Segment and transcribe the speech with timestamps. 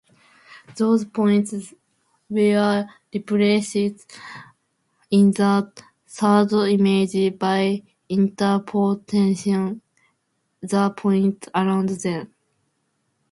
[0.77, 1.53] Those points
[2.27, 3.75] were replaced,
[5.11, 5.71] in the
[6.07, 9.79] third image, by interpolating
[10.59, 12.33] the points around them.